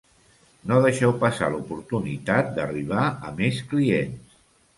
[0.69, 4.43] No deixeu passar l'oportunitat d'arribar a més clients.